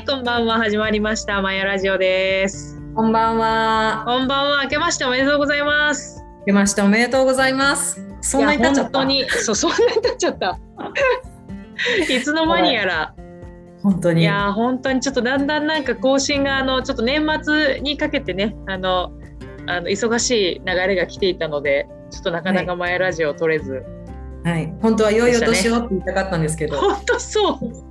[0.00, 0.56] はい、こんばんは。
[0.56, 1.42] 始まりました。
[1.42, 2.80] マヤラジオです。
[2.94, 4.02] こんばんは。
[4.06, 4.62] こんばんは。
[4.62, 6.24] 明けましておめでとうございます。
[6.38, 8.02] 明けましておめでとうございます。
[8.22, 8.90] そんなに経っちゃった。
[8.90, 10.58] いや本当に、 そう、そんなに経っちゃった。
[12.08, 13.14] いつの間にやら。
[13.82, 14.22] 本当に。
[14.22, 19.12] いや、本当にちょっとだんだんなんか更新が、あの、ちょっと年末にかけてね、あの、
[19.66, 23.84] あの忙しい流れが来ていたので、ちょっとなかなかマヤラジオを取れず。
[24.44, 26.78] はい、本当は良いお年をって言いたかったんですけど。
[26.78, 27.89] 本当そう。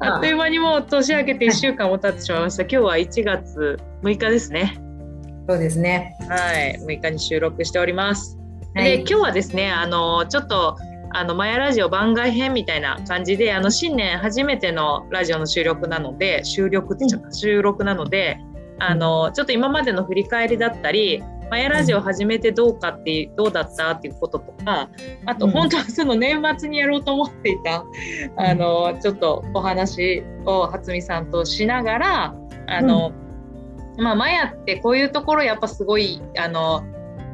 [0.00, 2.62] あっという間にもう年明けて1週間も経ってしまいました。
[2.62, 4.80] 今日は1月6日ですね。
[5.48, 6.16] そうですね。
[6.28, 8.36] はい、6日に収録しております。
[8.74, 10.78] はいで、今日はですね、あのちょっと
[11.10, 18.38] あのマヤラジオ番外編みたいな感じで、あの新年初めてのラジオの収録なので、収録ってちゃった、収録なので、
[18.78, 21.22] あのちょっと今までの振り返りだったり。
[21.52, 24.88] マヤラジオ始めてどうかっていうどうだったっていうこととか
[25.26, 25.52] あとうん。
[25.52, 27.84] 本当はその年末にやろうと思っていた、
[28.38, 32.34] あのちょっとお話を初見さんとしながら
[32.68, 33.12] あの、
[33.98, 36.84] まあマヤってこういうところやっぱすごいあの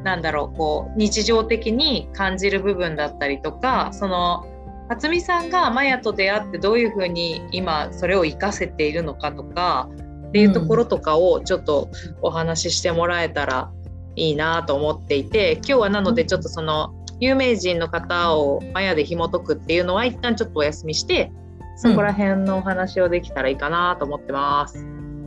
[0.02, 4.44] なんだろうこう日常的に感じる部分だったりとかその
[4.88, 9.88] 初見さんがマヤと出会ってどういうふうに今それを活かせているのかとか
[10.28, 11.88] っていうところとかをちょっと
[12.20, 13.70] お話ししてもらえたら
[14.18, 21.32] いいなと思っていて今日はなのでちょっとその有名人の方をマヤで紐解くっていうのは一旦ちょっとお休みして
[21.76, 24.78] そこら辺のお話をできたらいいかなと思ってます。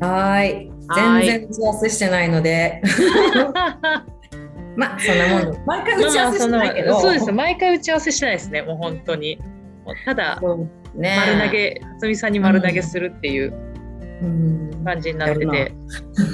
[0.01, 0.71] はーい。
[0.89, 2.81] はい全然打ち合わせしてないので。
[4.75, 5.59] まあ、そんなもんで。
[5.65, 6.91] 毎回打ち合わせしてないけど。
[6.91, 9.39] まあまあそうです毎回打ち合わせしてないですねもう本当に
[10.05, 10.41] ただ
[10.95, 11.17] ね。
[11.17, 13.53] 丸投げ初見さんに丸投げするっていう
[14.21, 14.70] うん。
[14.83, 15.73] 感じになってやて、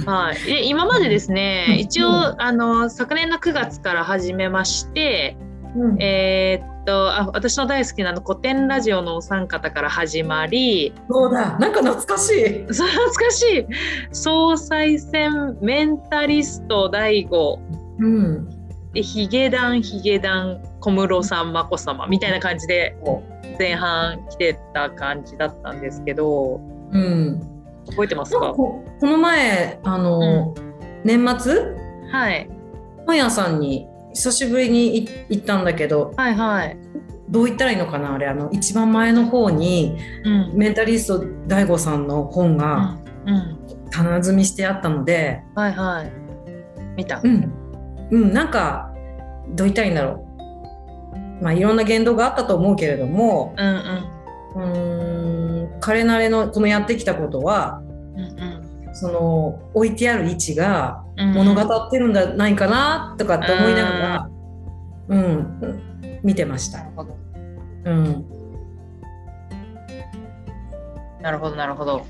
[0.06, 1.80] はい、で今までですねうん。
[1.80, 5.38] 一応あの昨年の9月から始めまして、
[5.76, 6.02] うん。
[6.02, 11.60] えーっとあ私の大好きなあの古典ラジオのお三方から始まりそうだ。
[11.60, 12.74] なんか懐かしい。
[12.74, 13.66] そ う懐かしい。
[14.14, 17.60] 総裁選メンタリスト大悟
[18.00, 18.50] うん。
[18.94, 22.96] でヒゲダンヒゲダン小室さん眞子さまみたいな感じで
[23.60, 26.62] 前半来てた感じだったんですけど。
[26.94, 27.57] うん。
[27.90, 28.54] 覚えてますか？
[28.54, 30.54] ここの前、あの、
[31.04, 31.76] 年末？
[32.12, 32.50] はい。
[33.06, 36.78] 本屋さんに久しぶりにい行ったんだけどはいはい、
[37.30, 38.16] どう言ったらいいのかな？
[38.16, 40.52] あれあの一番前の方にうん。
[40.56, 43.04] メンタリスト DAIGO さんの本うがん。
[43.26, 46.12] うん、棚積みしてあったのではいはい。
[46.96, 47.22] 見た。
[47.24, 47.54] うん、
[48.12, 48.94] うん、なんか
[49.50, 50.24] どう言ったらいいんだろ
[51.40, 51.44] う。
[51.44, 54.17] まあいろんな言動があったと思うけれどもうんうん
[54.58, 57.82] うーん彼なりのこのやってきたことは
[58.16, 61.34] うんその置いてある位置がうん。
[61.34, 64.30] 物語ってるんじゃないかなとかって思いながら、
[65.10, 66.80] うん、うん見てました。
[66.80, 66.84] な。
[66.86, 67.18] るほど。
[67.86, 68.26] うん。
[71.22, 72.06] なるほどなるほど。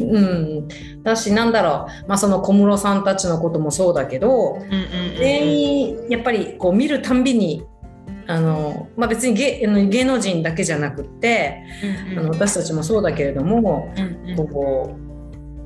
[0.00, 0.68] うん、
[1.02, 5.16] だしなんだろう、まあ、その小室さんたちのこともそうだけどうんうんうん。
[5.16, 7.64] 全員やっぱりこう見るたんびに
[8.26, 11.62] あの、まあ、別に芸芸能人だけじゃなくって
[12.10, 12.18] うん。
[12.18, 14.48] あの私たちもそうだけれどもうんうん。
[14.48, 14.96] こ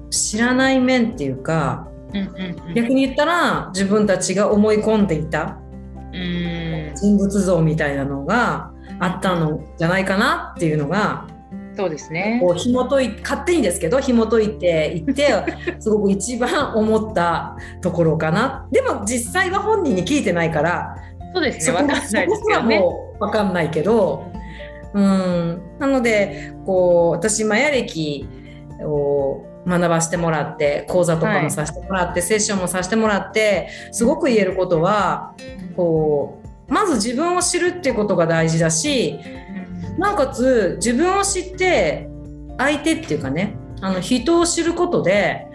[0.09, 2.75] う知らない面っていうかうんうんうん。
[2.75, 5.59] 逆に言ったら自分たちが思い込んでいた
[6.13, 6.93] うん。
[6.95, 11.27] 人物像みたいなのがあったのじゃないかなっていうのが
[11.77, 12.39] そうですね。
[12.43, 15.45] こう紐解い勝手にですけど紐解いていって
[15.79, 18.67] すごく一番思ったところかな。
[18.73, 20.97] でも実際は本人に聞いてないから
[21.35, 21.75] そうですね。
[21.75, 22.29] わかんないですよね。
[22.37, 24.31] そこはもう分かんないけど
[24.95, 25.63] うん。
[25.79, 28.27] なのでこう私マヤ歴
[28.81, 35.35] を学ばせてもらって講座とかもさせてもらって、セッションもさせてもらってすごく言えることは
[35.75, 39.19] こうまず自分を知るっていうことが大事だし
[39.99, 42.09] なおかつ自分を知って
[42.59, 45.47] 相手っていうかねあの人を知ることで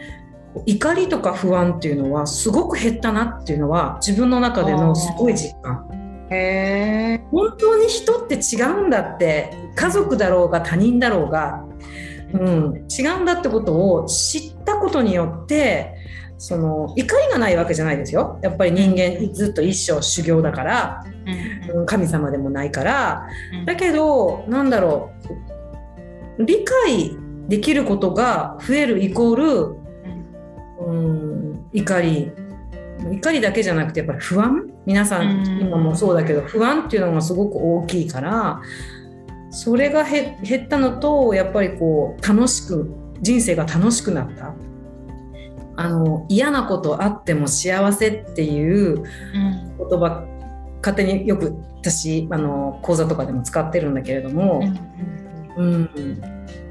[0.66, 5.88] 怒りとか不安っていうのはすごく減ったなっていうのは自分の中でのすごい実感。
[7.31, 11.66] 本当に人って違うんだって家族だろうが他人だろうが、
[12.34, 15.93] うん、違うんだってことを知ったことによって
[16.37, 18.40] その怒りがないわけじゃないですよ。
[18.41, 23.28] やっぱり人間ずっと一生修行だから、うん神様でもないから。
[23.66, 25.11] だけどなんだろ
[26.37, 27.16] う理解
[27.47, 29.80] できることが増えるイコール
[30.87, 32.31] うん怒り。
[33.09, 34.69] 怒りだけじゃなくてやっぱり不安。
[34.85, 35.61] 皆さんうん。
[35.61, 38.61] 今もそうだけど不安っていうのがすごく大きいから
[39.49, 44.53] それがへ減ったのとやっぱりこう楽しく人生が楽しくなった。
[45.78, 49.78] あの嫌なことあっても幸せっていううん。
[49.78, 50.25] 言葉
[50.78, 54.61] 勝手によく私あの講座とかでも使ってるんだけれども、
[55.57, 56.22] うん。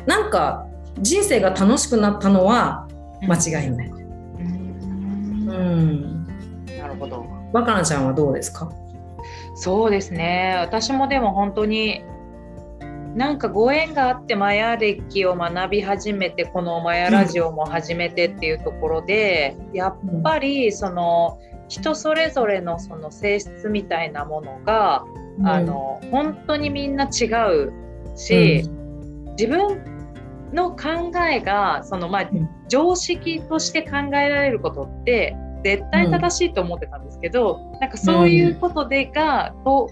[0.06, 0.66] なんか
[1.00, 2.88] 人生が楽しくなったのは
[3.22, 3.86] 間違いない。
[3.88, 3.99] うん
[5.50, 6.26] うん。
[6.78, 7.26] なるほど。
[7.52, 8.70] 若菜ちゃんはどうですか？
[9.54, 12.02] そうですね私もでも本当に
[13.14, 21.38] なんかご縁があってマヤ歴を学び始めてこのマヤラジオも始めてっていうところで、やっぱりその
[21.68, 25.04] 人それぞれのその性質みたいなものが、
[25.44, 27.72] あの本当にみんな違う
[28.16, 28.62] し、
[29.36, 29.99] 自分
[30.52, 39.88] の考えがそのまあん常識として考えられることって絶対正しいと思ってたんですけど、なんかそういうことでが、と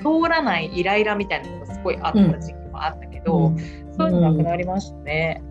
[0.00, 3.58] 通らないイライラみたいなのがすごいあった時期もあったけど、うん
[3.96, 5.42] そういうのなくなりましたね。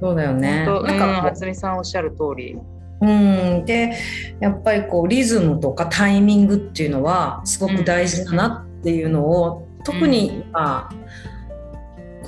[0.00, 0.64] そうだよね。
[0.64, 2.58] なんか初美さんおっしゃる通り。
[3.00, 3.92] うん、で
[4.40, 10.88] やっぱりこうリズムとかタイミングっていうのはすごく大事だなっていうのを、特に今、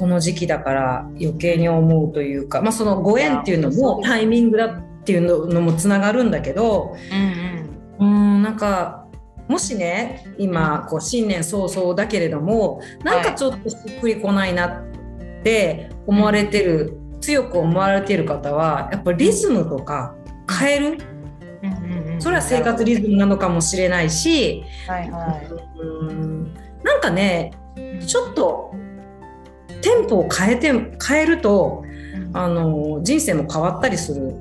[0.01, 6.97] この時期だから余計に思うというか、まあ、そのご縁っていうのもタイミングだっていうのもつながるんだけど
[8.01, 8.43] うんうん。
[8.43, 9.05] なんか
[9.47, 20.15] もしね今こう新年早々だけれどもなんかちょっとしっくりこないなって思われてる、強く思われている方はやっぱりリズムとか
[20.59, 20.99] 変える？
[21.63, 25.41] うんうんうんそれは生活リズムなのかもしれないし、はいは
[25.79, 27.53] うんなんかね
[28.07, 28.75] ちょっと
[29.83, 30.73] テンポを変えて
[31.07, 31.85] 変えると
[32.17, 32.31] い。
[32.33, 34.35] あの人生も変わったりする、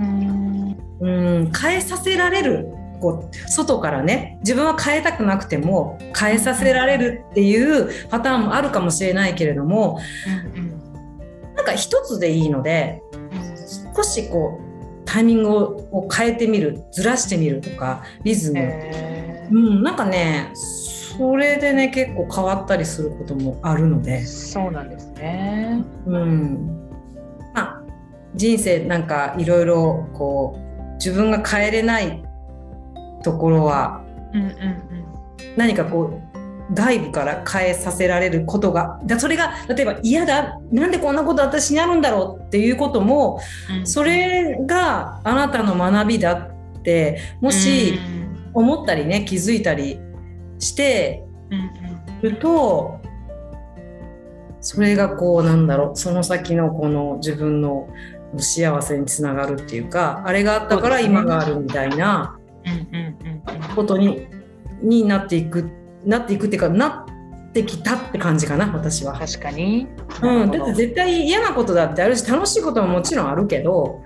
[0.00, 1.08] うんう
[1.40, 2.68] ん、変えさせられる
[3.00, 10.00] こう外からね自分は変えたくなくても変えさせられるっていうパターンもあるかもしれないけれども
[10.54, 20.52] うんなんか一つでいいのでうん少しこうタイミングを変えてみるずらしてみるとかリズム、へうん、なんかね
[21.16, 24.20] それでね結構変わったりすることもあるので。
[24.20, 25.84] ー、そうなんですね。
[26.06, 26.90] うん、
[27.54, 27.82] まあ
[28.34, 32.22] 人生なんかいろいろこう自分が変えれない
[33.22, 34.54] ところはうんうん
[35.56, 40.58] 何かこう外部から変えさせられることがだそれが例えば嫌だ。
[40.72, 43.40] なんでこんなこと私になるんだろうっていうことも
[43.78, 43.86] うん。
[43.86, 47.98] それがあなたの学びだってもし
[48.52, 50.00] 思ったりね気づいたり
[50.64, 52.20] してうんうん。
[52.22, 53.00] ると
[54.60, 57.88] それがこうなんだろうその先のこの自分の
[58.38, 64.26] 幸せにつながるっていうかあれがあったから今があるみたいなうんうんうんことに
[64.82, 65.70] になっていく
[66.04, 67.06] なっていくっていうかな
[67.50, 69.12] ってきたって感じかな私は。
[69.12, 69.86] 確かに。
[70.22, 74.00] うん、だって絶対嫌なことだってあるし楽しいことももちろんあるけど、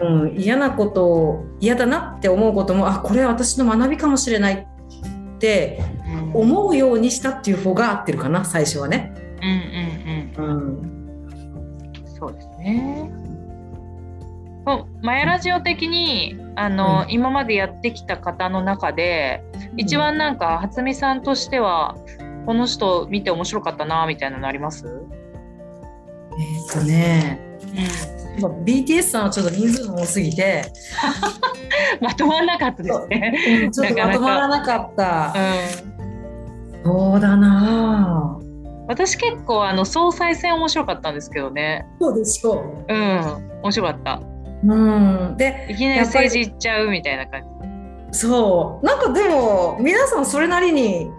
[0.00, 0.30] うんうんうん。
[0.30, 4.66] うん、嫌なことを嫌だなって思うこともあこれは私の学びかもしれない
[5.42, 9.12] ってうん思うようにしたっていう方が合ってるかな最初はね。
[9.42, 13.10] うんうんうんうんそうですね。
[15.02, 19.42] マヤラジオ的にあの、うん今までやってきた方の中で
[19.76, 21.96] 一番なんか初美さんとしては
[22.46, 24.86] この人見て面白かったなみたいなのあります？
[26.38, 30.64] えーっとね、うまあ BTS さんはちょっと人数が多すぎて、
[32.00, 33.70] ん、まとまんなかったですね。
[33.72, 35.34] ちょっとまとまらなかった。
[35.34, 38.42] うん、そうだなぁ。
[38.88, 41.86] 私結構あの総裁選面白かったんですけどね。
[42.00, 44.20] そうでしょうん、面白かった。
[44.64, 44.74] う。
[44.74, 45.36] うん。
[45.36, 47.42] で、いきなり政治行っちゃうみたいな感
[48.12, 48.86] そう。
[48.86, 51.10] なんかでも、皆さんそれなりに、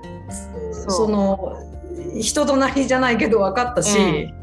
[0.88, 0.96] じ。
[0.96, 1.58] その、
[2.20, 4.43] 人となりじゃないけど分かったし、うん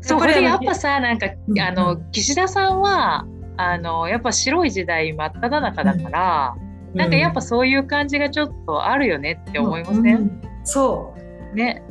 [0.00, 3.26] そうこれやっぱさなんかうんあの岸田さんは
[3.56, 6.56] あのやっぱ白い時代真っ只中だから、
[6.94, 10.42] なんかやっぱそういう感じがちょっとあるよねって思いません、うん。
[10.64, 11.14] そ
[11.54, 11.82] ね。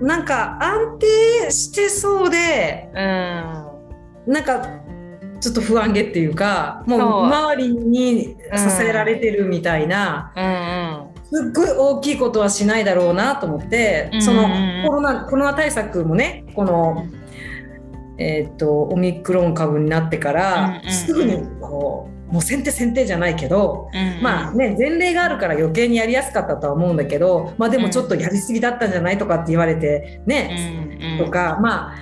[0.00, 0.06] う。
[0.06, 4.32] なんか安定してそうで、うん。
[4.32, 4.66] なんか
[5.40, 14.52] ちょっと不安げっていうかもう周りに支えられてるみたいな、うんすっごい大きいことはしないだろうなと思って、うんそのうん。
[14.52, 17.04] うんコロナコロナ対策もねこの、
[18.18, 20.92] えー、とオミクロン株になってから、うんうんうん。
[20.92, 31.24] すぐにこうもう先手先手じゃないけど、うんまあね前例があるから余計にやりやすかったとは思うんだけど、まあ、でもちょっとやりすぎだったんじゃないとかって言われてうね、んうん。
[31.24, 31.94] とかまあ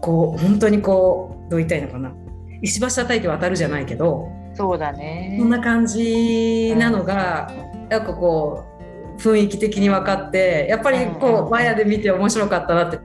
[0.00, 2.12] こう本当にこうどう言ったらいいのかな。
[2.62, 5.36] 石橋叩いて渡るじゃないけどそうだね。
[5.38, 7.52] そんな感じなのが、
[7.90, 8.64] なんかこ
[9.18, 12.98] う雰囲気的に分かってやっぱりうんうんこうマヤで見て面白かったなって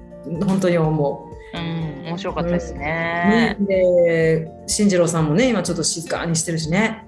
[0.46, 1.58] 本当に思う。
[1.58, 1.81] うん
[2.12, 7.06] 面白かったですね、ね、で進次郎さんもね今ちょっと静かにしてるしね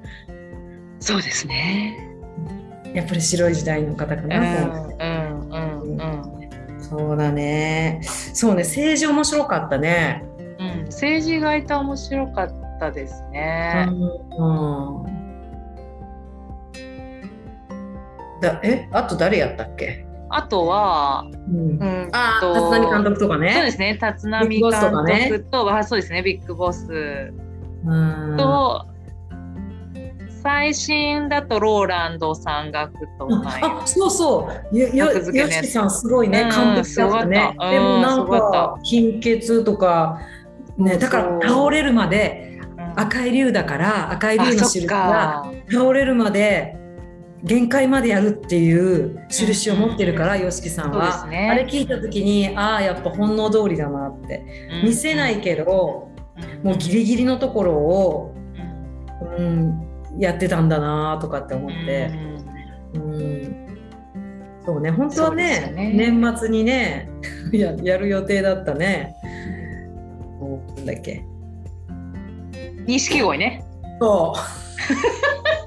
[0.99, 1.97] そうですね
[2.93, 4.33] やっぱり白い時代の方かうんう
[4.99, 6.43] うんうんうん
[6.83, 8.01] そそうだね。
[8.03, 10.23] そうね、政治面白かったね。
[10.59, 13.87] うん、政治意外と面白かったですね。
[13.89, 15.03] うん。
[18.41, 20.02] だえ、あと誰やったっけ？
[20.35, 21.77] あとは、うん。
[21.79, 22.09] うん。
[22.11, 23.61] あと立浪監督とかそうね。
[23.65, 25.19] ですね、立浪ビッグボスとかね。
[25.29, 27.33] 監督と、あそうですね、ビッグボス。
[27.85, 28.37] うん。
[28.37, 28.85] と、
[30.41, 34.77] 最新だとローランド山岳とかあ、そうそう。
[34.77, 37.25] よよよしさんすごいね、うん完璧だった。
[37.25, 37.55] ね。
[37.71, 40.19] でもなんかか貧血とか
[40.77, 42.99] ね、だから倒れるまでうん。
[42.99, 45.51] 赤い竜だから赤い竜のあそっ印がか。
[45.71, 46.77] 倒れるまで
[47.43, 51.49] 限界までやるっていう印を持ってるから、うん YOSHIKI さんは、すね。
[51.51, 54.45] あれ聞いた時にああやっぱ本能通りだなって、
[54.81, 54.89] うん。
[54.89, 56.09] 見せないけど、
[56.61, 56.69] うん。
[56.69, 58.35] もうギリギリのところを、
[59.37, 59.83] うん。
[60.13, 62.11] うん、やってたんだなとかって思って。
[62.13, 62.33] うん
[62.95, 63.63] うん
[64.65, 65.91] そうね、本当はねよね。
[65.93, 67.09] 年末にね
[67.51, 69.13] ややる予定だったね。
[70.85, 71.25] だっけ。
[72.85, 73.65] 錦鯉ね。
[73.99, 74.33] そ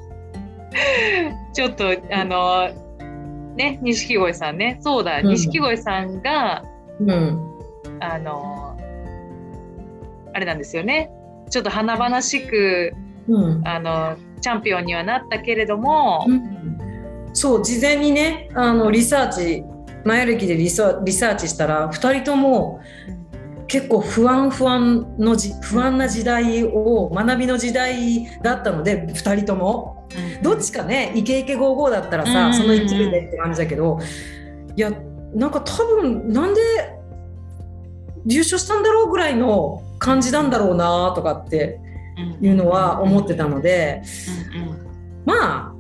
[1.53, 2.69] ちょっとあの
[3.57, 6.63] ね錦鯉さんねそうだうん錦鯉さんが
[7.01, 7.05] う。
[7.05, 7.57] うん。
[8.01, 8.77] あの
[10.35, 11.11] あれなんですよね
[11.49, 12.93] ちょっと華々しく
[13.29, 13.67] うん。
[13.67, 16.25] あのチャンピオンにはなったけれども、
[17.33, 19.65] そう事前にねあのリサーチ
[20.05, 22.81] マヤ歴でリサリサーチしたら2人とも
[23.67, 29.96] 結構不安不安のじ不安な時代を学びの時代だったので2人とも。
[30.43, 33.99] どっちかねイケイケゴーゴーだったらさ、うんその勢いでって感じだけど
[34.77, 34.93] いや
[35.35, 36.61] なんか多分なんで
[38.27, 41.81] 優勝したんだろうぐらいの感じなんだろうなとかって
[42.41, 44.03] いうのは思ってたので
[45.25, 45.75] まあ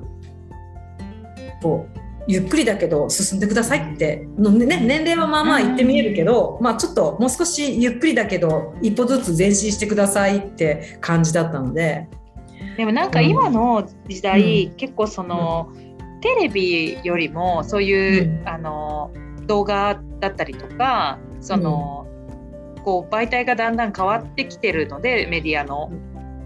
[1.62, 12.08] こうゆっくりだけど進んでくださいっての、ね、年齢はまあまあ言ってみえるけど、まあ、ちょっともう少しゆっくりだけど一歩ずつ前進してくださいって感じだったので。
[12.76, 15.72] でもなんか今の時代、う結構その、
[16.20, 18.48] テレビよりもそういう、うん。
[18.48, 19.10] あの
[19.46, 22.06] 動画だったりとかその、
[22.84, 25.90] こう媒体がだんだん変わってきてるのでメディアの。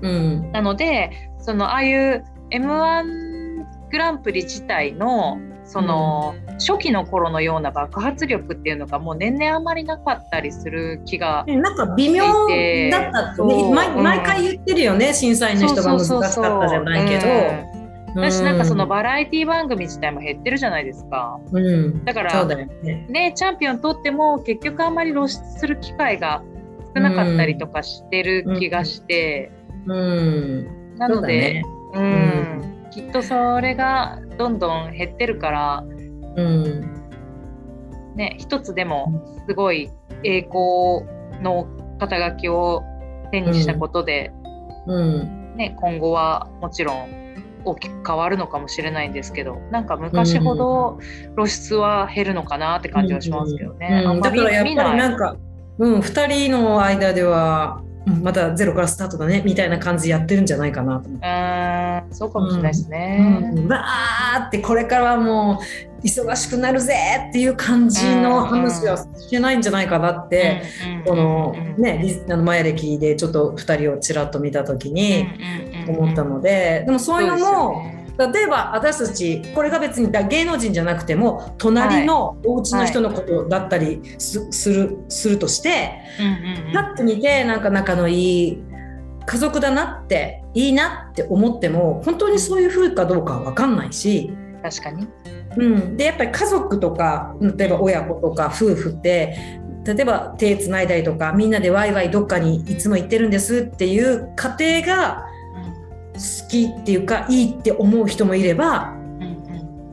[0.03, 0.53] うん。
[0.53, 5.39] なのでそのああいう m 1グランプリ自体の
[5.73, 11.45] その、初期の頃のような爆発力っていうのがもう年々あんまりなかったりする気が。
[11.47, 17.29] なんか微妙だったってね毎回言ってるよね、審査員の人が難しかったじゃないけど。
[18.17, 18.23] うん。
[18.23, 21.39] だしなんかその場バラエティ番組自体も減ってるじゃないですか。
[21.53, 22.69] うん、だからね。
[23.09, 26.43] ねチャンピオン取っても結局あんまり露出する機会が
[26.97, 29.53] 少なかったりとかしてる気がして、
[29.87, 31.63] うん、なので
[31.95, 35.85] うん、きっとそれがどんどん減ってるから
[36.37, 36.81] うん、
[38.15, 39.91] ね一つでもすごい
[40.23, 41.05] 栄光
[41.43, 41.67] の
[41.99, 42.83] 肩書きを
[43.31, 44.33] 手にしたことで、
[44.87, 47.21] うん、ね、今後はもちろん
[47.65, 50.99] 大きく変わるのかもしれないんですけどなんか昔ほど
[51.37, 54.03] 露出は減るのかなって感じはしますけどね。
[54.05, 54.11] うん。
[54.11, 55.37] あんだからやっぱり見なんか、
[55.79, 62.15] うん、二人の間では、うんまたゼロからスタートだねみたいな感じでやってるんじゃないかなと思って。
[62.15, 63.53] そうかもしれないですね。
[63.55, 65.61] うん、わーってこれからはも
[66.03, 66.95] う忙しくなるぜ
[67.29, 70.63] っていう感じの話はしてないんじゃないかなって、
[71.07, 75.27] このねリあのマヤ歴でちょっと2人をちらっと見た時に
[75.89, 85.93] 思ったので、でもそういうのも、例えば私たちこれが別に芸能人じゃなくても隣のお家の人のことだったりす,、するするとして
[86.75, 88.63] パッと見てなんか仲のいい
[89.25, 94.33] 家族だなっていいなって思っても本当にそういう風かどうかは分かんないし。
[94.63, 95.09] 確かに。
[95.57, 99.37] うん、でやっぱり家族とか例えば親子とか夫婦って
[99.85, 105.27] 例えば手つないだりとかみんなでワイワイどっかにいつも行ってるんですっていう家庭が
[106.21, 108.95] 好きっていうかいいって思う人もいれば、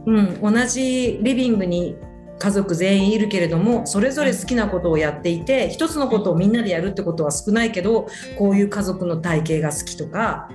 [0.06, 1.96] うん、同じリビングに
[2.40, 8.08] 家族全員いるけれどもそれぞれ好きなことをやっていて一つのことをみんなでやるってことは少ないけど
[8.38, 10.50] こういう家族の体型が好きとか、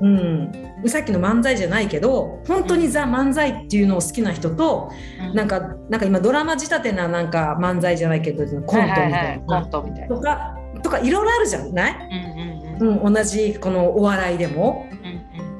[0.00, 0.52] うん、
[0.86, 4.90] さっきの漫才じゃないけど本当にザ漫才っていうのを好きな人と、
[5.34, 10.08] なんかなんか今ドラマ仕立てななんか漫才じゃないけどコントみたいな、コントみたいな。
[10.08, 12.41] とかとかいろいろあるじゃない、うん
[12.82, 14.86] 同じこのお笑いでも。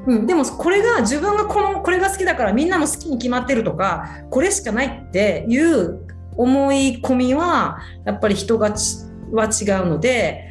[0.06, 6.04] うん、でもこれが自分がこのこれが好きだからみんなも好きに決まってるとかこれしかないっていう
[6.36, 8.96] 思い込みはやっぱり人がち
[9.30, 10.48] は違うので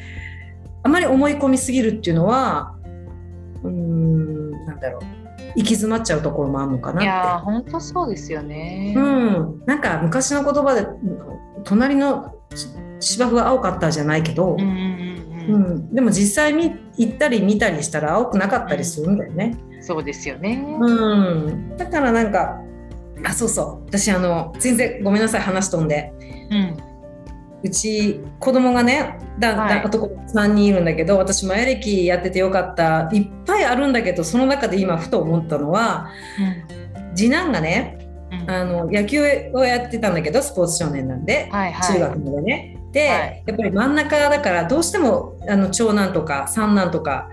[0.84, 2.76] あまり思い込みすぎるっていうのは
[3.64, 5.22] うーんなんだろう
[5.56, 7.04] 行き詰まっちゃうところもあるのかなって。
[7.04, 8.94] いや本当そうですよね。
[8.96, 10.88] うん、なんか昔の言葉で
[11.66, 12.34] 隣の
[13.02, 15.01] 芝生は青かったじゃないけど、うんうん
[15.52, 15.64] ううん。
[15.76, 19.58] ん、でも実際に行ったり見たりしたら青くなかったりするんだよね。
[19.72, 20.64] うん、そうですよね。
[20.80, 22.62] うん、だからなんか
[23.26, 23.86] あそうそう。
[23.88, 26.12] 私あの全然ごめんなさい話飛んで。
[26.52, 26.78] うん。
[27.64, 29.86] うち子供がねだ、だはい。
[29.86, 33.10] 男3人いるんだけど私マヤ歴やっててよかった。
[33.14, 36.10] いっぱいあるんだけどその中で今ふと思ったのは
[37.16, 38.00] 次男がね
[38.32, 38.50] うん。
[38.50, 39.22] あの野球
[39.54, 41.94] をやってたんだけどスポーツ少年なんで、はいはい。
[41.94, 42.78] 中学までね。
[42.92, 43.44] で、はい。
[43.46, 47.30] やっぱり真ん中だからどうしてもあの長男とか三男とか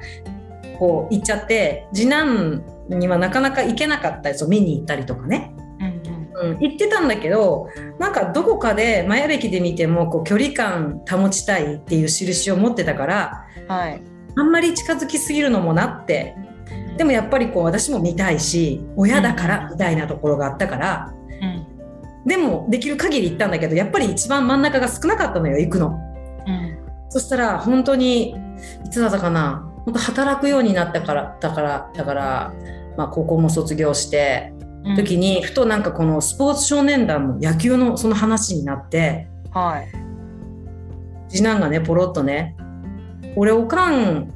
[0.78, 6.50] こう行っちゃって次男にはなかなか行けなかったりそう見に行ったりとかね、うんうん。
[6.52, 14.02] うん、行ってたんだけどなんかどこかでマヤ歴で見てもこう距離感保ちたいっていう印を持ってたからはい。
[14.36, 16.36] あんまり近づきすぎるのもなって。
[16.96, 21.14] でもやっぱりこう私も見たいし親だからみたいなところがあったから。
[22.28, 25.98] うんでもできる限り行ったんだけどやっぱり一番真ん中が少なかったのよ行くの。
[26.46, 26.78] うん
[27.10, 28.36] そしたら本当に
[28.84, 32.52] いつだったかな本当働くようになったからだからだから、
[32.98, 34.52] まあ、高校も卒業して
[34.84, 39.88] うん時にふとなんかこのスポーツ少年団の野球のその話になってはい。
[41.30, 42.56] 次男がねポロッとね
[43.36, 44.30] 「俺おかん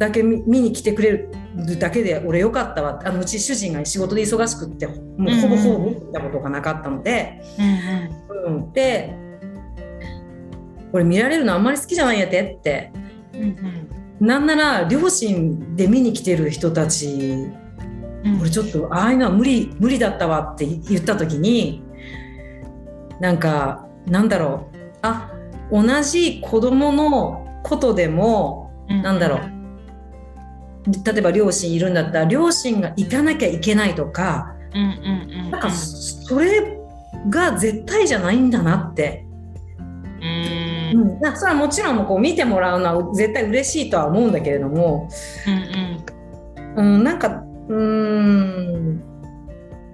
[0.00, 1.30] だけ見見に来てくれる
[1.78, 4.96] だけで俺よかったわ」あのうち主人が仕事で忙しくってもう
[5.42, 7.40] ほぼほぼ見たことがなかったので。
[7.58, 9.14] うんうん、で
[10.92, 12.92] 俺見られるのあんまり好きじゃないんやてって。
[13.34, 14.26] うんうん。
[14.26, 17.46] なんなら両親で見に来てる人たち
[18.24, 18.40] うん。
[18.40, 21.82] 俺ちょっとああいうのは無理無理だったわって言った時に
[23.20, 24.76] なんかなんだろう。
[25.02, 25.30] あ
[25.70, 29.59] 同じ子供のことでもなんだろう
[30.86, 35.50] 例えば両親いるんだったら両親が行かなきゃいけないとかうんうんうん。
[35.50, 36.78] なんかそれ
[37.28, 39.26] が絶対じゃないんだなって。
[40.20, 41.00] うん。
[41.00, 45.08] うん、なそれはもちろんこう見てもらうのは絶対嬉しいとは思うんだけれども、
[46.76, 49.02] うんうん、なんかうーん。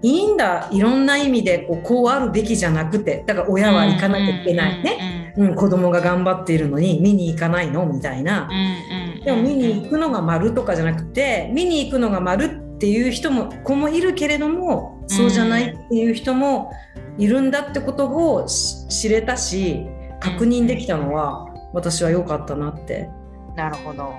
[0.03, 7.85] いいんだいろんな意味でこうこうあるべきじゃなくてだから親は行かなきゃいけないね、うん子供が頑張っているのに見に行かないの？
[7.87, 8.49] みたいな。
[8.51, 16.71] うんうんでも見に行くのが丸とかじゃなくて見に行くのが丸っていう人も子もいるけれどもそうじゃないっていう人も
[17.19, 19.85] いるんだってことをし知れたし
[20.21, 23.11] 確認できたのは私は良かったなって。
[23.57, 24.15] なるほど。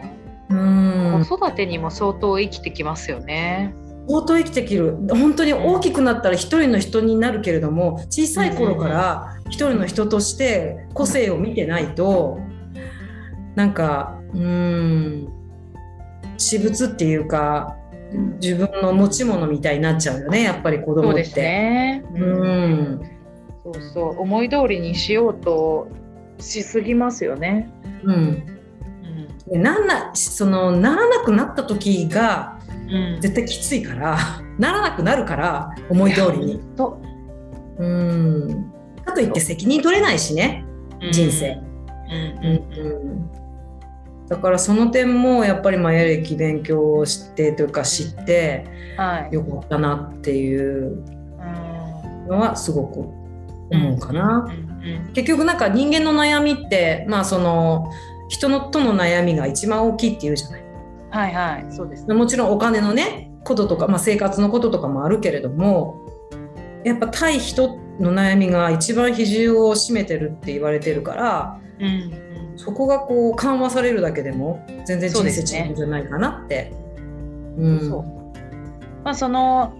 [0.49, 1.25] うん。
[1.25, 3.73] 子育てにも相当生きてきますよね。
[4.09, 4.97] 相当生きてきる。
[5.09, 12.39] 本当に大きくなったら一人の人になるけれども小さい頃から一人の人として個性を見てないと
[13.55, 15.27] なんかうん。
[16.37, 17.75] 私物っていうか
[18.41, 21.23] 自分の持ち物みたいになっちゃうよねやっぱり子供って。
[21.23, 22.03] そうね。
[22.15, 23.01] うん。
[23.63, 24.21] そうそう。
[24.21, 25.89] 思い通りにしようと
[26.39, 27.69] しすぎますよね。
[28.03, 28.57] うん、うん
[29.49, 32.57] でなんなそのならなくなった時が
[32.89, 33.21] うん。
[33.21, 34.17] 絶対きついから
[34.57, 36.59] ならなくなるから思い通りに。
[36.75, 37.01] と。
[37.77, 38.71] うん。
[39.05, 40.65] かといって責任取れないしね
[41.11, 41.59] 人生。
[42.41, 42.47] うん。
[42.47, 43.46] うん
[44.29, 48.65] だからその点もやっぱりマヤ歴勉強してというか知って
[48.97, 49.33] はい。
[49.33, 51.03] よかったなっていう
[52.25, 52.99] うんのはすごく
[53.71, 54.51] 思うかな。
[55.13, 57.91] 結局なんか人間の悩みってまあその
[58.29, 60.63] 人のとの悩みが一番大きいっていうじゃない。
[61.09, 62.13] はいはいそうですね。
[62.13, 66.05] もちろんお金のねこととか、まあ、生活のこととかもあるけれども
[66.83, 71.89] やっぱ対人の悩みが一番比重を占めてるって言われてるからうんう
[72.23, 72.26] ん
[72.57, 76.73] そこがこう緩和されるだけでも全然人生違うんじゃないかなって。
[77.57, 77.89] うん。
[79.03, 79.73] まあその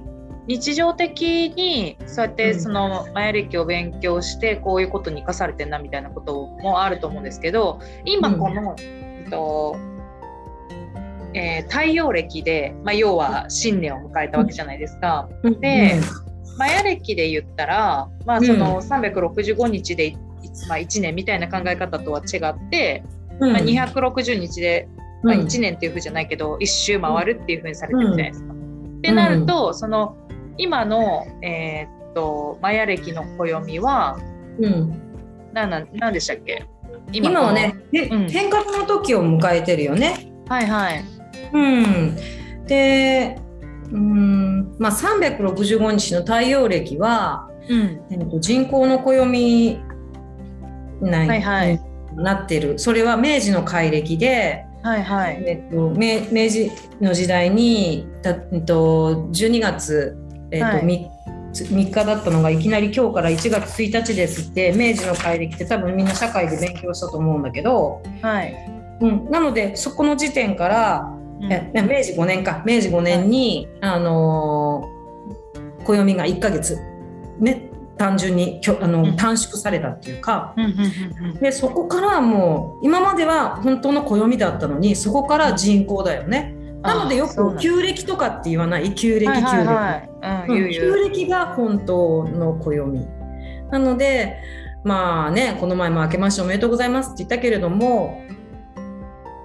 [0.47, 2.59] 日常的にそうやってうん。
[2.61, 9.75] そのマヤ歴を勉強してこういうことに生かされてんなみたいなこともあると思うんですけど今この、えっと
[11.33, 15.27] えー太陽暦で、まあ、要は新年を迎えたわけじゃないですか。
[15.59, 15.99] で
[16.57, 20.17] マヤ暦で言ったら、まあ、その365日で、い
[20.67, 23.03] まあ、1年みたいな考え方とは違って、
[23.39, 23.51] うん。
[23.53, 24.87] まあ、260日で
[25.23, 28.53] まあ、うん1年っていうふうじゃないけど、一周回るっていうふうにされてるじゃないですか。
[28.53, 30.15] ってなると、その
[30.57, 34.17] 今の、えーっとマヤ暦の暦は
[34.59, 35.01] うん。
[35.53, 36.65] 何なんなんでしたっけ？
[37.11, 38.29] 今はね、へうん。
[38.29, 40.31] 変革の時を迎えてるよね。
[40.47, 41.03] はいはい。
[41.53, 42.15] うん、
[42.65, 43.39] で、
[43.91, 48.01] うんまあ、365日の太陽暦は、うん。
[48.11, 49.79] えっと人口の暦
[51.01, 51.81] 内はいはい。
[52.15, 52.79] になってる。
[52.79, 55.43] それは明治の改暦で、はいはい。
[55.45, 60.17] えっと、明明治の時代にた、えっと、12月、
[60.51, 60.85] えっとはい。
[60.85, 61.09] み
[61.53, 68.55] 3日だったのがいきなり今日から1月1日ですって明治の帰り来て多分みんな社会で勉強したと思うんだけど、はい。
[69.01, 71.51] うん、なのでそこの時点から、うん。
[71.51, 72.63] え明治5年か。
[72.65, 74.97] 明治5年に、あのー
[75.95, 76.77] 暦が1ヶ月、
[77.39, 77.66] ね、
[77.97, 80.53] 単純にきょあの、うん短縮されたっていうか。
[80.57, 86.55] うんうんうんうんでそこからはもう今までは本当の暦だったのにそこから人口だよね。
[86.81, 88.93] なのでよく旧暦とかって言わない？
[88.93, 90.03] 旧暦旧は
[90.45, 90.91] い暦、旧。
[90.91, 93.05] 暦が本当の暦。
[93.71, 94.37] なので
[94.83, 98.21] まあねこの前も明けましておめでとうございますって言ったけれども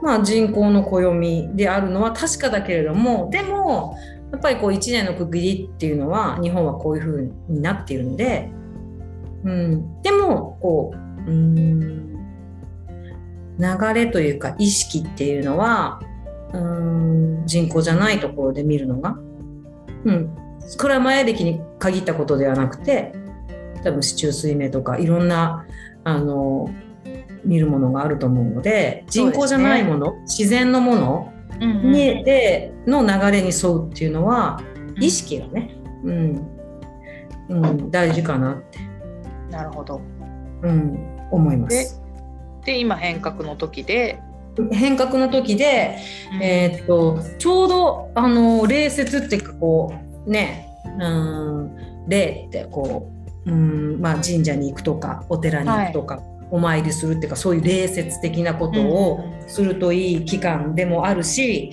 [0.02, 3.96] まあ人口の暦であるのは確かだけれどもでも
[4.32, 8.50] やっぱりこう1年の区切りっていうのは日本はこういう風になっているので、
[9.44, 12.12] うん、でもこううーん
[13.58, 16.00] 流れというか意識っていうのは
[16.52, 19.16] うーん人口じゃないところで見るのが、
[20.04, 20.34] うん、
[20.78, 23.12] これは前歴に限ったことではなくて
[23.84, 25.66] 多分四柱推命とかいろんな
[26.04, 26.70] あの
[27.44, 34.62] 見るものがあると思うので人口じゃないもの、自然のものに、での流れに沿うっていうのは
[34.96, 35.04] うん。
[35.04, 36.48] 意識がね、うん。
[37.48, 38.78] うん、大事かなって、
[39.50, 40.00] なるほど。
[40.62, 42.00] うん、思います。
[42.64, 44.20] で、今変革の時で、
[44.70, 45.96] 変革の時で、
[46.40, 49.94] えーっとちょうどあの礼節っていうかこ
[50.26, 50.68] うね
[51.00, 53.10] うん礼ってこ
[53.46, 61.72] ううん、まあ、神社に行くとかお寺に行くとか、お参りするっていうかそういう礼節的なことをするといい期間でもあるし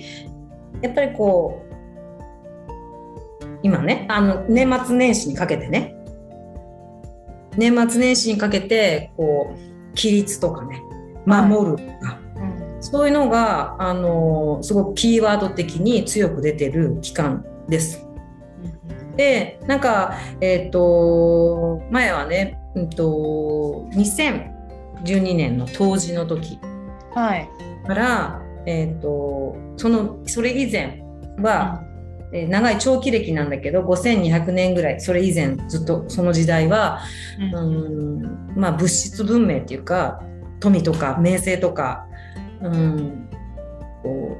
[0.82, 5.94] やっぱりこう今ねあの年末年始にかけてね
[7.56, 9.58] 年末年始にかけてこう
[9.96, 10.82] 規律とかね
[11.26, 12.18] 守るとか。
[12.36, 18.06] うんそういうのが、あのすごくキーワード的に強く出てる期間です。
[19.16, 23.86] で、なんか、えっ、と、前はね、うんと、
[25.04, 26.58] 2012年の冬至の時。
[27.14, 27.48] はい。
[27.86, 31.02] から、えっ、と、その、それ以前
[31.38, 31.82] は、
[32.32, 37.00] えー長い長期歴なんだけど、5200年ぐらい、それ以前ずっとその時代は、
[37.52, 38.20] うん。
[38.22, 40.22] うんまあ、物質文明っていうか
[40.60, 42.06] 富とか名声とか、
[42.60, 43.28] うん、
[44.02, 44.36] こ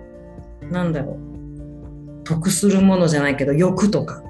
[0.62, 1.30] うなんだろう。
[2.24, 4.22] 得するものじゃないけど欲とか、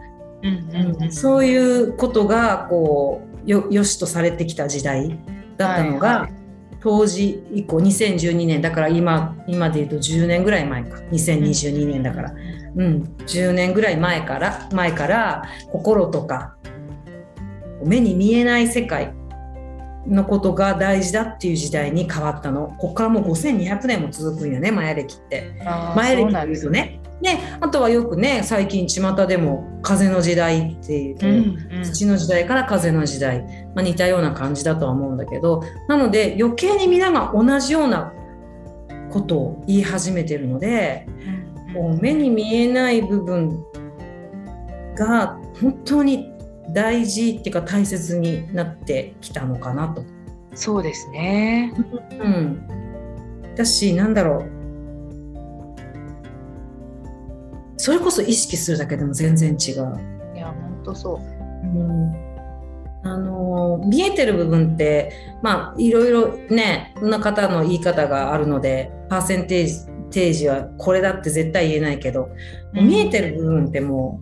[0.43, 1.13] うんうんうん。
[1.13, 5.19] そういうことがこうよよしとされてきた時代
[5.61, 6.33] だったのが、はいはい。
[6.81, 10.97] 当時以降2012年だから今今で言うと10年ぐらい前か。
[11.13, 12.33] 2022年だから、
[12.77, 16.57] うん、10年ぐらい前から前から心とか
[17.85, 19.13] 目に見えない世界
[20.07, 22.75] のことが大事だっていう時代に変わったの。
[22.79, 25.53] ここからもう5200年も続くんよねマヤ歴って。
[25.95, 27.01] マヤ歴とそうなんですいうとね。
[27.21, 31.35] であとはよくね最近巷でも風の時代っていうと、うん
[31.77, 31.85] うん。
[31.85, 38.13] 土の時代から風の時代、まあ、似たような感じだとは思うんだけどなので余計に皆が同じような
[39.11, 41.07] ことを言い始めてるので
[41.75, 43.65] こう目に見えない部分
[44.97, 46.33] が本当に
[46.73, 50.05] 大事っていうか大切になってきたのかなと。
[50.55, 51.73] そうですね。
[52.21, 52.67] うん、
[53.57, 54.61] だしなんだろう
[57.77, 60.35] それこそ意識するだけでも全然違う。
[60.35, 61.19] いや本当そう。
[61.67, 62.30] うん
[63.03, 72.29] あの見えてる部分ってまあいろいろねいろんな方の言い方があるのでパーセンテージはこれだって絶対言えないけど、
[72.75, 72.87] うん。
[72.87, 74.21] 見えてる部分っても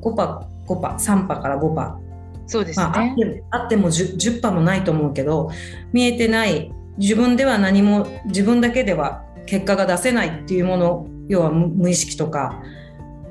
[0.00, 1.98] う5パ5パ3パから5パ、
[2.46, 3.16] そうですまあ、あっね。
[3.16, 5.50] てあっても 10, 10パもないと思うけど
[5.92, 12.62] 見えてない自分では何も自分だけでは結果が出せないっていうもの要は無無意識とか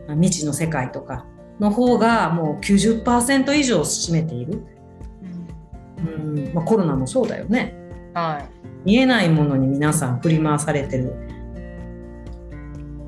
[0.08, 1.26] まあ未知の世界とか
[1.60, 4.64] の方がもう90%以上占めている、
[6.00, 6.38] うん。
[6.38, 6.54] うん。
[6.54, 7.76] まあ、コロナもそうだよね。
[8.14, 8.58] はい。
[8.86, 11.14] 見えないものに皆さん振り回されてる。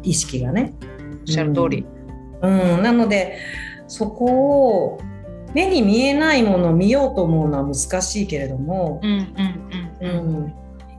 [0.03, 0.73] 意識がね。
[1.21, 1.85] おっしゃる通り。
[2.41, 3.37] うん、なので
[3.87, 4.25] そこ
[4.85, 5.01] を
[5.53, 9.11] 目に見えないものを見ようと思うのは難しいけれども、うん
[10.01, 10.43] うんううん。
[10.45, 10.53] ん、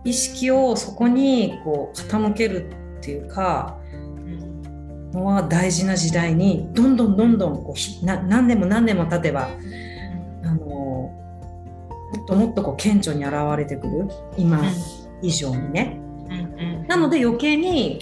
[0.04, 3.79] 意識をそこにこう傾けるっていうかうん
[5.12, 9.50] のは大事な時代にどんどんどんどんこうひな何年も何年も経てば
[10.44, 11.14] あのも
[12.22, 14.62] っともっとこう顕著に現れてくる今
[15.22, 16.00] 以上にね。
[16.88, 17.98] なので余計に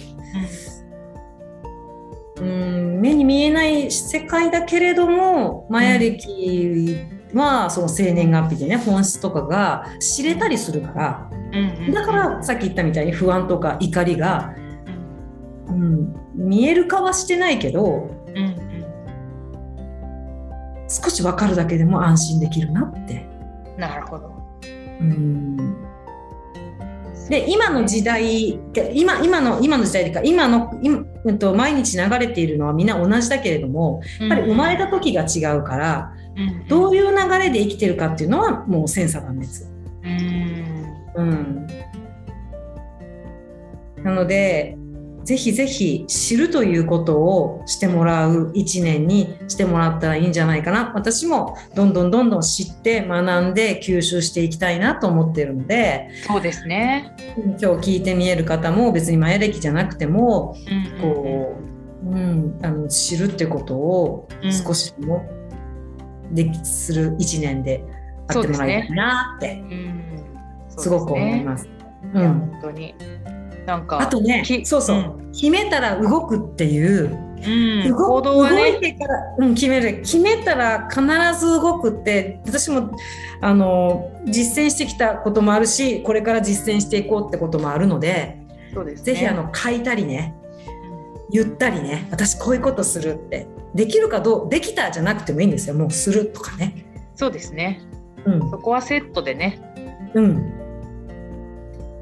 [2.37, 2.79] うん。
[2.99, 6.97] 目に見えない世界だけれどもマヤ歴
[7.33, 11.29] はその生年月日でね本質とかが知れたりするから。
[11.93, 14.53] だからさっき言ったみたいに不安とか怒りが、
[15.67, 18.69] うん、見える化はしてないけどうんうん
[20.89, 23.23] 少し分かるだけでも安心できるなって。
[23.77, 24.33] なるほど。
[24.99, 25.75] うん
[27.29, 28.59] で今の時代
[28.95, 36.13] 今今の今の時代というか今の今、うん、と毎日流れているのはみんな同じだけれどもやっぱり生まれた時が違うから、
[36.67, 39.63] どういう流れで生きてるかっていうのはもう千差万別。
[40.03, 41.67] うんうん、
[44.03, 44.78] なので
[45.29, 57.15] ぜひぜひ知るということをしてもらう一年にしてもらったらいいんじゃないかな私もどんどんどんどん知って学んで吸収していきたいなと思ってるのでそうですね。
[57.61, 61.59] 今日聞いてみえる方も別に前歴じゃなくてもうんこ
[62.05, 64.27] う、うん、あの知るってことを
[64.65, 65.29] 少しでも
[66.31, 67.83] できする一年で
[68.29, 70.25] あってもらいたいなってうん
[70.69, 71.69] すごく思います。
[72.15, 72.95] うん本当に。
[73.69, 78.79] なんかあとねき、そうそう、うん決めたら動くっていう、うん、動行動は動いね。
[78.79, 81.01] てから、うん、決める決めたら必
[81.39, 82.97] ず動くって私も
[83.41, 88.41] あの実践してきたこともあるしこれから実践していこうってこともあるので、
[88.73, 89.13] そうですね。
[89.13, 90.33] ぜひあの書いたりね
[91.29, 96.85] 言ったりね私こういうことするってできるかどうできたじゃなくてもいいんですよもうするとかね。
[97.13, 97.81] そうですね。
[98.25, 99.61] うんそこはセットでね。
[100.15, 100.58] うん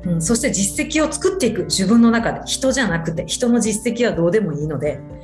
[0.07, 1.65] うん、そして実績を作っていく。
[1.65, 2.41] 自分の中で。
[2.45, 3.25] 人じゃなくて。
[3.27, 4.95] 人の実績はどうでもいいので。
[4.95, 5.17] うんうんうん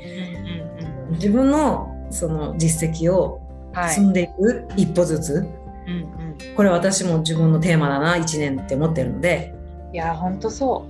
[1.14, 3.40] 自分のその実績を
[3.74, 3.90] はい。
[3.90, 5.34] 積んでいく、一歩ずつ。
[5.36, 6.56] うんうん。
[6.56, 8.16] これ私も自分のテーマだな。
[8.16, 9.54] 1年って思ってるので、
[9.94, 10.88] いや本当そ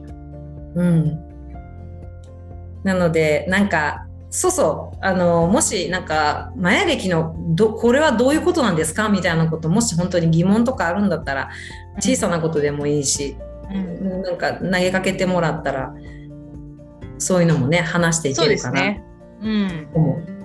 [0.76, 0.82] う。
[0.82, 1.20] うん、
[2.84, 4.98] なのでなんかそうそう。
[5.02, 9.10] あのもしなんかマヤ歴のどこれはどういうことなんですか？
[9.10, 11.50] みたいなこともし本当に疑問とかあるんだったら
[12.00, 13.36] 小さなことでもいいし、
[13.72, 15.94] うんなんか投げかけてもらったら
[17.18, 19.04] そういうのもね話していけるかなですね。
[19.42, 19.88] うん。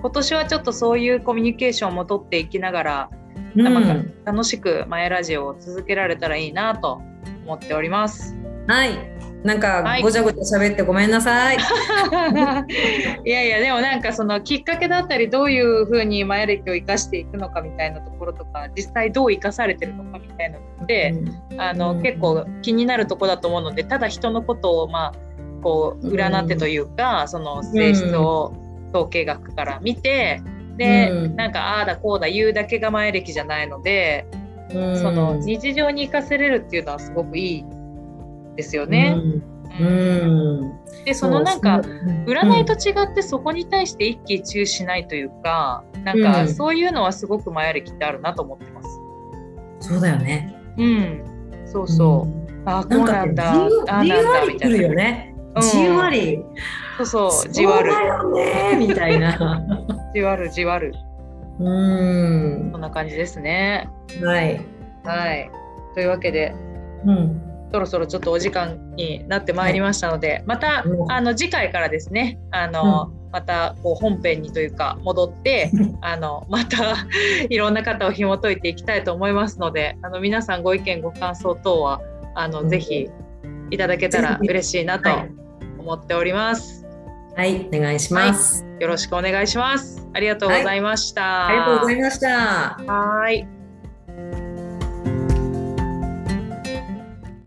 [0.01, 3.09] 今年はちょっとそういうコミュニケーションも取っていきながら、
[3.55, 7.01] うん楽しくマヤラジオを続けられたらいいなと
[7.45, 8.35] 思っております。
[8.67, 9.18] はい。
[9.43, 10.01] なんかはい。
[10.01, 11.57] ごちゃごちゃ喋ってごめんなさい。
[13.25, 21.13] いやいやでもなんかそのきっかけだったりどういうふうにマヤ歴を生かしていくのかみたいなところとか実際どう生かされてるのかみたいなのって、
[21.57, 22.01] あのうん。
[22.01, 25.13] 結構気になるとこだと思うのでただ人のことをまあ
[25.61, 28.53] こう占ってというか、その性質を
[28.93, 30.41] 統計学から見て、
[30.77, 31.35] で、うん。
[31.35, 34.25] なんかああだこうだ言うだけが前歴じゃないので、
[34.73, 34.97] うん。
[34.97, 37.65] その日常に生かせれるっていうのはすごくいい
[38.59, 39.15] ですよね。
[39.15, 39.43] うん
[39.79, 41.79] うんでそのなんか
[42.25, 48.89] 占いと違ってそこに対して一喜一憂しないというか、なんかうんそういうのはすごく前歴ってあるなと思ってます。
[49.79, 50.53] そうだよね。
[50.77, 51.23] うん、
[51.65, 52.31] そうそう。
[52.33, 53.53] うんああこなかうんなんだ。
[53.53, 54.89] じんあなんだみたいな。
[54.89, 55.35] ね。
[55.55, 56.43] うんじんわり。
[56.97, 59.61] そうそうじわるだよねみたいな。
[60.13, 60.93] じわるじわる
[61.59, 63.89] うんそんな感じですね。
[64.21, 64.59] はい。
[65.05, 65.49] はい。
[65.93, 66.53] というわけで
[67.05, 76.95] うんそろそろちょっとお時間になってまいりましたので、またうんあの次回からですねあの、またこう本編にというか戻ってあのまた
[77.49, 82.01] いろんな方を紐解いていきたいと思いますのであの皆さんご意見ご感想等は
[82.35, 83.09] あの、うんぜひ
[83.71, 85.31] いただけたら嬉しいなとはい
[85.77, 86.85] 思っております。
[87.35, 88.65] はいお願いします。
[88.79, 90.07] よろしくお願いします。
[90.13, 91.47] ありがとうございました。
[91.47, 92.27] ありがとうございました。
[92.27, 93.58] はーい。